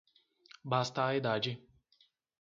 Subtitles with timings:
[0.63, 1.61] Basta a idade